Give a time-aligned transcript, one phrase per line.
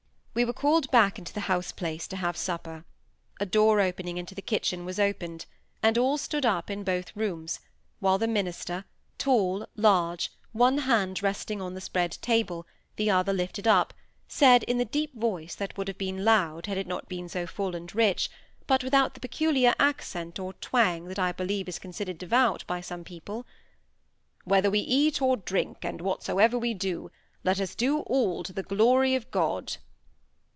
[0.33, 2.85] We were called back into the house place to have supper.
[3.41, 5.45] A door opening into the kitchen was opened;
[5.83, 7.59] and all stood up in both rooms,
[7.99, 8.85] while the minister,
[9.17, 13.93] tall, large, one hand resting on the spread table, the other lifted up,
[14.29, 17.45] said, in the deep voice that would have been loud had it not been so
[17.45, 18.29] full and rich,
[18.67, 23.03] but without the peculiar accent or twang that I believe is considered devout by some
[23.03, 23.45] people,
[24.45, 27.11] "Whether we eat or drink, or whatsoever we do,
[27.43, 29.75] let us do all to the glory of God."